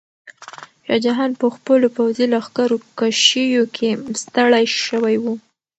شاه 0.85 0.99
جهان 1.05 1.31
په 1.41 1.47
خپلو 1.55 1.87
پوځي 1.97 2.25
لښکرکشیو 2.33 3.63
کې 3.75 3.89
ستړی 4.21 4.65
شوی 4.85 5.15
و. 5.23 5.25